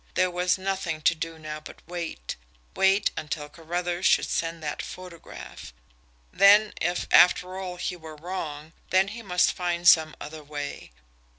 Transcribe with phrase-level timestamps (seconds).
[0.15, 2.35] There was nothing to do now but wait
[2.75, 5.71] wait until Carruthers should send that photograph.
[6.33, 10.91] Then if, after all, he were wrong then he must find some other way.